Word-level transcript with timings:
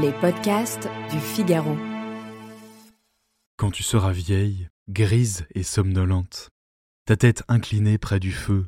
Les 0.00 0.10
podcasts 0.10 0.88
du 1.12 1.20
Figaro. 1.20 1.76
Quand 3.56 3.70
tu 3.70 3.84
seras 3.84 4.10
vieille, 4.10 4.68
grise 4.88 5.46
et 5.54 5.62
somnolente, 5.62 6.50
ta 7.04 7.16
tête 7.16 7.44
inclinée 7.46 7.96
près 7.96 8.18
du 8.18 8.32
feu, 8.32 8.66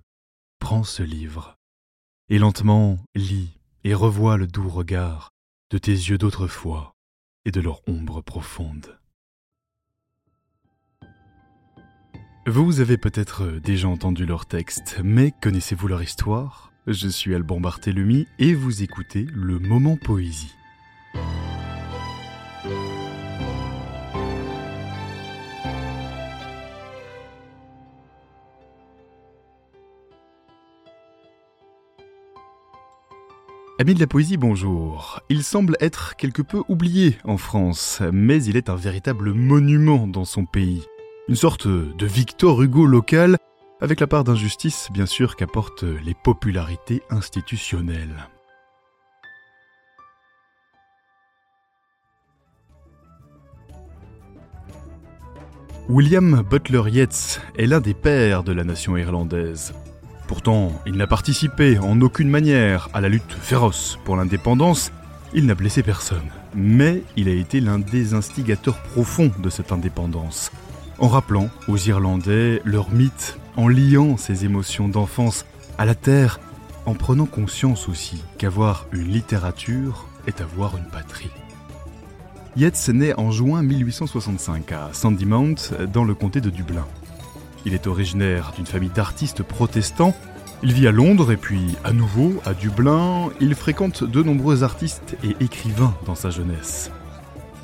prends 0.60 0.84
ce 0.84 1.02
livre 1.02 1.56
et 2.28 2.38
lentement 2.38 2.98
lis 3.16 3.58
et 3.82 3.92
revois 3.92 4.36
le 4.36 4.46
doux 4.46 4.68
regard 4.68 5.30
de 5.70 5.78
tes 5.78 5.90
yeux 5.90 6.18
d'autrefois 6.18 6.94
et 7.44 7.50
de 7.50 7.60
leur 7.60 7.80
ombre 7.88 8.20
profonde. 8.20 8.96
Vous 12.46 12.78
avez 12.78 12.98
peut-être 12.98 13.58
déjà 13.58 13.88
entendu 13.88 14.26
leur 14.26 14.46
texte, 14.46 15.00
mais 15.02 15.32
connaissez-vous 15.42 15.88
leur 15.88 16.02
histoire? 16.02 16.72
Je 16.86 17.08
suis 17.08 17.34
Alban 17.34 17.58
Barthélemy 17.58 18.28
et 18.38 18.54
vous 18.54 18.84
écoutez 18.84 19.24
le 19.32 19.58
Moment 19.58 19.96
Poésie. 19.96 20.54
Amis 33.78 33.92
de 33.92 34.00
la 34.00 34.06
poésie, 34.06 34.38
bonjour. 34.38 35.20
Il 35.28 35.42
semble 35.42 35.76
être 35.80 36.16
quelque 36.16 36.40
peu 36.40 36.62
oublié 36.66 37.18
en 37.24 37.36
France, 37.36 38.00
mais 38.10 38.42
il 38.42 38.56
est 38.56 38.70
un 38.70 38.74
véritable 38.74 39.34
monument 39.34 40.06
dans 40.06 40.24
son 40.24 40.46
pays. 40.46 40.82
Une 41.28 41.34
sorte 41.34 41.68
de 41.68 42.06
Victor 42.06 42.62
Hugo 42.62 42.86
local, 42.86 43.36
avec 43.82 44.00
la 44.00 44.06
part 44.06 44.24
d'injustice 44.24 44.88
bien 44.94 45.04
sûr 45.04 45.36
qu'apportent 45.36 45.82
les 45.82 46.14
popularités 46.14 47.02
institutionnelles. 47.10 48.28
William 55.90 56.42
Butler 56.48 56.90
Yeats 56.90 57.40
est 57.58 57.66
l'un 57.66 57.82
des 57.82 57.92
pères 57.92 58.42
de 58.42 58.52
la 58.52 58.64
nation 58.64 58.96
irlandaise. 58.96 59.74
Pourtant, 60.26 60.72
il 60.86 60.96
n'a 60.96 61.06
participé 61.06 61.78
en 61.78 62.00
aucune 62.00 62.28
manière 62.28 62.88
à 62.92 63.00
la 63.00 63.08
lutte 63.08 63.32
féroce 63.32 63.98
pour 64.04 64.16
l'indépendance, 64.16 64.90
il 65.34 65.46
n'a 65.46 65.54
blessé 65.54 65.82
personne. 65.82 66.30
Mais 66.54 67.02
il 67.16 67.28
a 67.28 67.32
été 67.32 67.60
l'un 67.60 67.78
des 67.78 68.14
instigateurs 68.14 68.82
profonds 68.82 69.30
de 69.38 69.50
cette 69.50 69.70
indépendance. 69.70 70.50
En 70.98 71.08
rappelant 71.08 71.48
aux 71.68 71.76
Irlandais 71.76 72.60
leur 72.64 72.90
mythe, 72.90 73.38
en 73.56 73.68
liant 73.68 74.16
ses 74.16 74.44
émotions 74.44 74.88
d'enfance 74.88 75.44
à 75.78 75.84
la 75.84 75.94
terre, 75.94 76.40
en 76.86 76.94
prenant 76.94 77.26
conscience 77.26 77.88
aussi 77.88 78.22
qu'avoir 78.38 78.86
une 78.92 79.08
littérature 79.08 80.06
est 80.26 80.40
avoir 80.40 80.76
une 80.76 80.84
patrie. 80.84 81.30
Yeats 82.56 82.92
naît 82.92 83.14
en 83.18 83.30
juin 83.30 83.62
1865 83.62 84.72
à 84.72 84.88
Sandymount, 84.92 85.56
dans 85.92 86.04
le 86.04 86.14
comté 86.14 86.40
de 86.40 86.48
Dublin. 86.48 86.86
Il 87.66 87.74
est 87.74 87.88
originaire 87.88 88.52
d'une 88.54 88.64
famille 88.64 88.90
d'artistes 88.90 89.42
protestants. 89.42 90.16
Il 90.62 90.72
vit 90.72 90.86
à 90.86 90.92
Londres 90.92 91.32
et 91.32 91.36
puis 91.36 91.74
à 91.82 91.92
nouveau 91.92 92.40
à 92.44 92.54
Dublin. 92.54 93.28
Il 93.40 93.56
fréquente 93.56 94.04
de 94.04 94.22
nombreux 94.22 94.62
artistes 94.62 95.16
et 95.24 95.34
écrivains 95.44 95.92
dans 96.06 96.14
sa 96.14 96.30
jeunesse. 96.30 96.92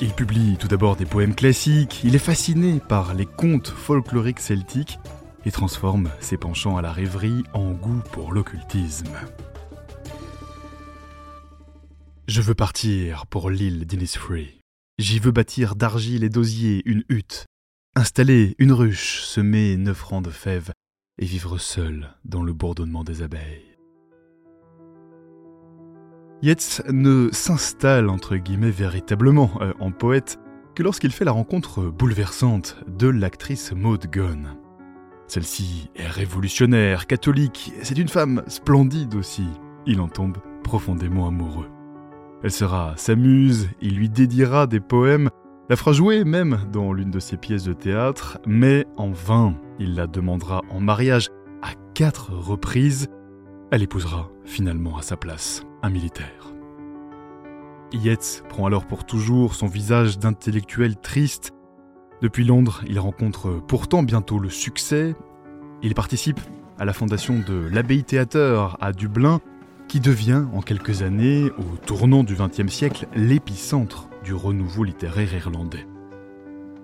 Il 0.01 0.13
publie 0.13 0.57
tout 0.59 0.67
d'abord 0.67 0.97
des 0.97 1.05
poèmes 1.05 1.37
classiques, 1.37 2.01
il 2.03 2.17
est 2.17 2.19
fasciné 2.19 2.81
par 2.89 3.15
les 3.15 3.27
contes 3.27 3.69
folkloriques 3.69 4.41
celtiques 4.41 4.99
et 5.45 5.53
transforme 5.53 6.11
ses 6.19 6.37
penchants 6.37 6.77
à 6.77 6.83
la 6.83 6.91
rêverie 6.91 7.45
en 7.53 7.71
goût 7.71 8.03
pour 8.11 8.33
l'occultisme. 8.33 9.17
Je 12.27 12.43
veux 12.43 12.55
partir 12.55 13.27
pour 13.27 13.51
l'île 13.51 13.87
d'Innisfree. 13.87 14.59
J'y 14.99 15.21
veux 15.21 15.31
bâtir 15.31 15.77
d'argile 15.77 16.25
et 16.25 16.29
d'osier 16.29 16.83
une 16.87 17.05
hutte 17.09 17.47
Installer 17.95 18.55
une 18.59 18.73
ruche, 18.73 19.21
semer 19.21 19.77
neuf 19.77 20.03
rangs 20.03 20.23
de 20.23 20.31
fèves 20.31 20.73
et 21.19 21.27
vivre 21.27 21.59
seul 21.59 22.17
dans 22.25 22.43
le 22.43 22.55
bourdonnement 22.55 23.05
des 23.05 23.21
abeilles. 23.21 23.77
Yeats 26.41 26.83
ne 26.89 27.29
s'installe 27.33 28.09
entre 28.09 28.37
guillemets 28.37 28.71
véritablement 28.71 29.51
euh, 29.61 29.75
en 29.79 29.91
poète 29.93 30.39
que 30.75 30.83
lorsqu'il 30.83 31.13
fait 31.13 31.27
la 31.27 31.33
rencontre 31.33 31.83
bouleversante 31.83 32.79
de 32.89 33.09
l'actrice 33.09 33.73
Maud 33.73 34.11
Gonne. 34.11 34.57
Celle-ci 35.27 35.91
est 35.95 36.09
révolutionnaire, 36.09 37.07
catholique, 37.07 37.75
c'est 37.83 37.99
une 37.99 38.09
femme 38.09 38.43
splendide 38.47 39.15
aussi. 39.17 39.47
Il 39.85 40.01
en 40.01 40.09
tombe 40.09 40.39
profondément 40.65 41.29
amoureux. 41.29 41.69
Elle 42.43 42.53
sera 42.53 42.95
sa 42.97 43.17
muse, 43.17 43.69
il 43.83 43.97
lui 43.97 44.09
dédiera 44.09 44.67
des 44.67 44.81
poèmes 44.81 45.29
la 45.69 45.77
fera 45.77 45.93
jouer 45.93 46.25
même 46.25 46.59
dans 46.73 46.93
l'une 46.93 47.11
de 47.11 47.21
ses 47.21 47.37
pièces 47.37 47.65
de 47.65 47.73
théâtre, 47.73 48.39
mais 48.47 48.87
en 48.97 49.11
vain, 49.11 49.55
il 49.79 49.95
la 49.95 50.07
demandera 50.07 50.63
en 50.71 50.81
mariage 50.81 51.31
à 51.63 51.71
quatre 51.95 52.33
reprises. 52.33 53.09
Elle 53.71 53.83
épousera 53.83 54.29
finalement 54.45 54.99
à 54.99 55.03
sa 55.03 55.17
place 55.17 55.65
un 55.83 55.91
militaire. 55.91 56.53
Yates 57.93 58.45
prend 58.49 58.67
alors 58.67 58.87
pour 58.87 59.05
toujours 59.05 59.55
son 59.55 59.67
visage 59.67 60.19
d'intellectuel 60.19 60.97
triste. 60.97 61.53
Depuis 62.23 62.45
Londres, 62.45 62.83
il 62.87 62.99
rencontre 62.99 63.61
pourtant 63.67 64.03
bientôt 64.03 64.39
le 64.39 64.51
succès. 64.51 65.15
Il 65.83 65.95
participe 65.95 66.41
à 66.79 66.85
la 66.85 66.93
fondation 66.93 67.39
de 67.39 67.69
l'Abbaye 67.71 68.05
Théâtre 68.05 68.77
à 68.81 68.93
Dublin, 68.93 69.41
qui 69.89 70.01
devient 70.01 70.45
en 70.55 70.61
quelques 70.61 71.03
années, 71.03 71.51
au 71.59 71.77
tournant 71.77 72.25
du 72.25 72.35
XXe 72.35 72.73
siècle, 72.73 73.07
l'épicentre 73.15 74.09
du 74.23 74.35
renouveau 74.35 74.85
littéraire 74.85 75.35
irlandais. 75.35 75.87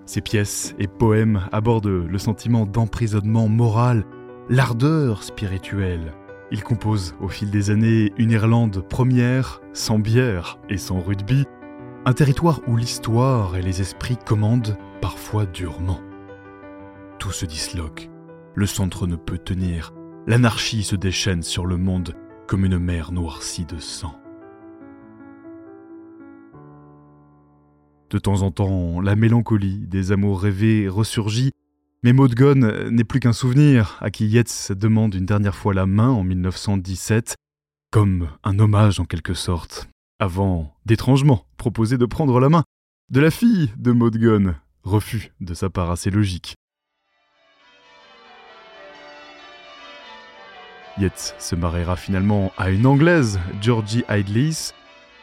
Ses 0.05 0.21
pièces 0.21 0.73
et 0.79 0.87
poèmes 0.87 1.47
abordent 1.51 2.05
le 2.07 2.17
sentiment 2.17 2.65
d'emprisonnement 2.65 3.47
moral, 3.47 4.05
l'ardeur 4.49 5.23
spirituelle. 5.23 6.13
Il 6.51 6.63
compose 6.63 7.13
au 7.21 7.27
fil 7.27 7.51
des 7.51 7.69
années 7.69 8.11
une 8.17 8.31
Irlande 8.31 8.83
première, 8.89 9.61
sans 9.71 9.99
bière 9.99 10.59
et 10.67 10.77
sans 10.77 10.99
rugby, 10.99 11.45
un 12.05 12.13
territoire 12.13 12.61
où 12.67 12.75
l'histoire 12.75 13.55
et 13.55 13.61
les 13.61 13.81
esprits 13.81 14.17
commandent 14.17 14.77
parfois 14.99 15.45
durement. 15.45 15.99
Tout 17.19 17.31
se 17.31 17.45
disloque, 17.45 18.09
le 18.55 18.65
centre 18.65 19.05
ne 19.05 19.15
peut 19.15 19.37
tenir, 19.37 19.93
l'anarchie 20.25 20.83
se 20.83 20.95
déchaîne 20.95 21.43
sur 21.43 21.67
le 21.67 21.77
monde 21.77 22.15
comme 22.47 22.65
une 22.65 22.79
mer 22.79 23.11
noircie 23.11 23.65
de 23.65 23.77
sang. 23.77 24.15
De 28.09 28.17
temps 28.17 28.41
en 28.41 28.49
temps, 28.49 29.01
la 29.01 29.15
mélancolie 29.15 29.85
des 29.85 30.11
amours 30.11 30.41
rêvés 30.41 30.87
ressurgit, 30.87 31.51
mais 32.01 32.11
Maud 32.11 32.33
n'est 32.89 33.03
plus 33.03 33.19
qu'un 33.19 33.33
souvenir 33.33 33.97
à 34.01 34.09
qui 34.09 34.25
Yeats 34.25 34.73
demande 34.73 35.13
une 35.13 35.27
dernière 35.27 35.55
fois 35.55 35.75
la 35.75 35.85
main 35.85 36.09
en 36.09 36.23
1917, 36.23 37.35
comme 37.91 38.29
un 38.43 38.57
hommage 38.57 38.99
en 38.99 39.05
quelque 39.05 39.35
sorte, 39.35 39.89
avant 40.17 40.73
d'étrangement 40.87 41.45
proposer 41.57 41.99
de 41.99 42.05
prendre 42.05 42.39
la 42.39 42.49
main 42.49 42.63
de 43.11 43.19
la 43.19 43.29
fille 43.29 43.71
de 43.77 43.91
Maud 43.91 44.17
refus 44.83 45.31
de 45.39 45.53
sa 45.53 45.69
part 45.69 45.91
assez 45.91 46.09
logique. 46.09 46.55
Yeats 50.97 51.35
se 51.37 51.55
mariera 51.55 51.95
finalement 51.95 52.51
à 52.57 52.71
une 52.71 52.87
Anglaise, 52.87 53.39
Georgie 53.61 54.03
Idlis, 54.09 54.71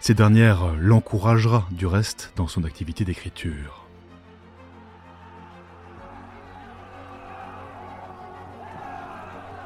ces 0.00 0.14
dernières 0.14 0.74
l'encouragera 0.78 1.66
du 1.70 1.86
reste 1.86 2.32
dans 2.36 2.46
son 2.46 2.64
activité 2.64 3.04
d'écriture. 3.04 3.86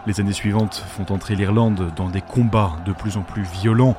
Les 0.07 0.19
années 0.19 0.33
suivantes 0.33 0.77
font 0.77 1.13
entrer 1.13 1.37
l'Irlande 1.37 1.93
dans 1.95 2.09
des 2.09 2.23
combats 2.23 2.77
de 2.87 2.93
plus 2.93 3.19
en 3.19 3.23
plus 3.23 3.43
violents. 3.43 3.97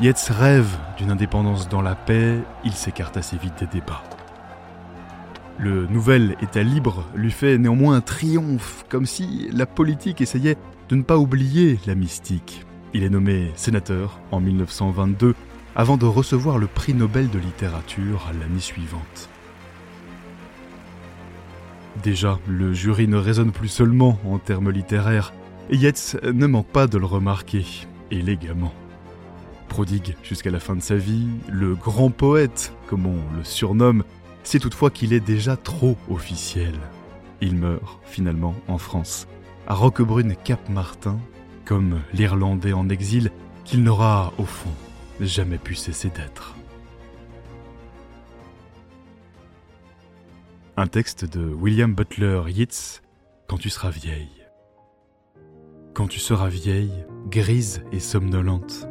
Yeats 0.00 0.30
rêve 0.30 0.76
d'une 0.98 1.10
indépendance 1.10 1.68
dans 1.68 1.80
la 1.80 1.94
paix, 1.94 2.38
il 2.62 2.72
s'écarte 2.72 3.16
assez 3.16 3.38
vite 3.38 3.58
des 3.58 3.66
débats. 3.66 4.02
Le 5.58 5.86
nouvel 5.86 6.36
État 6.42 6.62
libre 6.62 7.04
lui 7.14 7.30
fait 7.30 7.58
néanmoins 7.58 7.96
un 7.96 8.00
triomphe, 8.00 8.84
comme 8.88 9.06
si 9.06 9.48
la 9.52 9.66
politique 9.66 10.20
essayait 10.20 10.56
de 10.88 10.96
ne 10.96 11.02
pas 11.02 11.18
oublier 11.18 11.78
la 11.86 11.94
mystique. 11.94 12.66
Il 12.92 13.02
est 13.02 13.10
nommé 13.10 13.50
sénateur 13.56 14.20
en 14.32 14.40
1922 14.40 15.34
avant 15.76 15.96
de 15.96 16.06
recevoir 16.06 16.58
le 16.58 16.66
prix 16.66 16.94
Nobel 16.94 17.30
de 17.30 17.38
littérature 17.38 18.30
l'année 18.40 18.60
suivante. 18.60 19.28
Déjà, 22.02 22.38
le 22.48 22.72
jury 22.72 23.08
ne 23.08 23.16
raisonne 23.16 23.52
plus 23.52 23.68
seulement 23.68 24.18
en 24.24 24.38
termes 24.38 24.70
littéraires, 24.70 25.32
et 25.70 25.76
Yeats 25.76 26.16
ne 26.22 26.46
manque 26.46 26.68
pas 26.68 26.86
de 26.86 26.98
le 26.98 27.06
remarquer, 27.06 27.64
élégamment. 28.10 28.72
Prodigue 29.68 30.16
jusqu'à 30.22 30.50
la 30.50 30.60
fin 30.60 30.74
de 30.74 30.82
sa 30.82 30.96
vie, 30.96 31.28
le 31.48 31.74
grand 31.74 32.10
poète, 32.10 32.72
comme 32.86 33.06
on 33.06 33.18
le 33.36 33.44
surnomme, 33.44 34.02
sait 34.42 34.58
toutefois 34.58 34.90
qu'il 34.90 35.12
est 35.12 35.20
déjà 35.20 35.56
trop 35.56 35.96
officiel. 36.10 36.74
Il 37.40 37.56
meurt 37.56 38.00
finalement 38.04 38.54
en 38.66 38.78
France, 38.78 39.28
à 39.68 39.74
Roquebrune-Cap-Martin, 39.74 41.18
comme 41.64 42.00
l'Irlandais 42.12 42.72
en 42.72 42.88
exil 42.88 43.30
qu'il 43.64 43.82
n'aura 43.84 44.32
au 44.38 44.44
fond 44.44 44.74
jamais 45.20 45.58
pu 45.58 45.74
cesser 45.74 46.10
d'être. 46.10 46.56
Un 50.76 50.86
texte 50.86 51.24
de 51.24 51.52
William 51.52 51.94
Butler 51.94 52.42
Yeats, 52.48 53.02
Quand 53.46 53.58
tu 53.58 53.68
seras 53.68 53.90
vieille. 53.90 54.46
Quand 55.92 56.06
tu 56.06 56.20
seras 56.20 56.48
vieille, 56.48 57.04
grise 57.28 57.82
et 57.92 57.98
somnolente, 57.98 58.88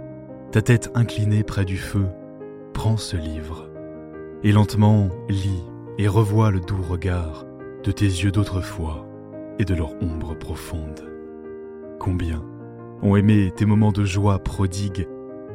ta 0.51 0.61
tête 0.61 0.91
inclinée 0.95 1.43
près 1.43 1.65
du 1.65 1.77
feu, 1.77 2.07
prends 2.73 2.97
ce 2.97 3.15
livre 3.15 3.69
et 4.43 4.51
lentement 4.51 5.09
lis 5.29 5.63
et 5.97 6.07
revois 6.07 6.51
le 6.51 6.59
doux 6.59 6.81
regard 6.81 7.45
de 7.83 7.91
tes 7.91 8.05
yeux 8.05 8.31
d'autrefois 8.31 9.05
et 9.59 9.65
de 9.65 9.73
leur 9.73 9.93
ombre 10.01 10.35
profonde. 10.37 11.09
Combien 11.99 12.43
ont 13.01 13.15
aimé 13.15 13.51
tes 13.55 13.65
moments 13.65 13.91
de 13.91 14.05
joie 14.05 14.39
prodigues 14.39 15.07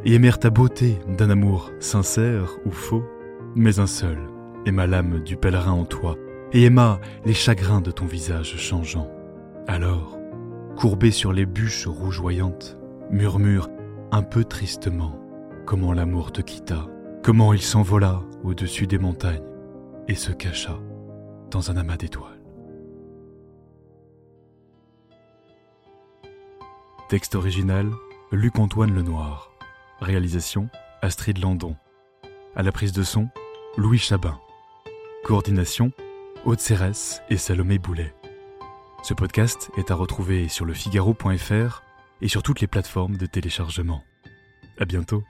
et 0.05 0.15
aimèrent 0.15 0.39
ta 0.39 0.51
beauté 0.51 0.99
d'un 1.09 1.31
amour 1.31 1.71
sincère 1.81 2.59
ou 2.67 2.71
faux, 2.71 3.05
mais 3.55 3.79
un 3.79 3.87
seul 3.87 4.19
aima 4.67 4.87
l'âme 4.87 5.21
du 5.23 5.37
pèlerin 5.37 5.73
en 5.73 5.85
toi 5.85 6.17
et 6.53 6.65
aima 6.65 7.01
les 7.25 7.35
chagrins 7.35 7.81
de 7.81 7.91
ton 7.91 8.06
visage 8.06 8.56
changeant. 8.56 9.11
Alors, 9.67 10.19
courbé 10.77 11.11
sur 11.11 11.33
les 11.33 11.47
bûches 11.47 11.87
rougeoyantes, 11.87 12.79
murmure 13.11 13.69
un 14.12 14.23
peu 14.23 14.45
tristement 14.45 15.19
comment 15.67 15.93
l'amour 15.93 16.33
te 16.33 16.41
quitta, 16.41 16.87
comment 17.23 17.53
il 17.53 17.62
s'envola 17.62 18.23
au-dessus 18.43 18.87
des 18.87 18.99
montagnes 18.99 19.43
et 20.09 20.15
se 20.15 20.33
cacha 20.33 20.79
dans 21.51 21.71
un 21.71 21.77
amas 21.77 21.97
d'étoiles. 21.97 22.31
Texte 27.09 27.35
original, 27.35 27.91
Luc-Antoine 28.33 28.95
Lenoir. 28.95 29.54
Réalisation, 30.00 30.69
Astrid 31.02 31.38
Landon. 31.38 31.76
À 32.56 32.62
la 32.62 32.73
prise 32.73 32.93
de 32.93 33.02
son, 33.02 33.29
Louis 33.76 33.99
Chabin. 33.99 34.38
Coordination, 35.25 35.93
Aude 36.44 36.61
Cérès 36.61 37.23
et 37.31 37.37
Salomé 37.37 37.79
Boulet. 37.79 38.12
Ce 39.02 39.14
podcast 39.14 39.70
est 39.76 39.91
à 39.91 39.94
retrouver 39.94 40.49
sur 40.49 40.64
le 40.64 40.75
Figaro.fr 40.75 41.82
et 42.20 42.29
sur 42.29 42.43
toutes 42.43 42.61
les 42.61 42.67
plateformes 42.67 43.17
de 43.17 43.26
téléchargement. 43.26 44.02
À 44.79 44.85
bientôt. 44.85 45.23